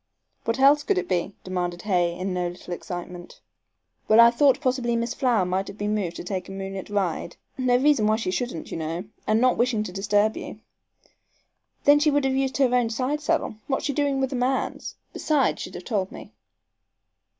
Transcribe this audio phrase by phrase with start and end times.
[0.45, 3.39] "What else could it be?" demanded Hay, in no little excitement.
[4.07, 7.35] "Well, I thought possibly Miss Flower might have been moved to take a moonlight ride.
[7.55, 10.59] No reason why she shouldn't, you know, and not wishing to disturb you"
[11.85, 13.57] "Then she would have used her own side saddle.
[13.67, 14.95] What's she doing with a man's?
[15.13, 16.31] Besides, she'd have told me!"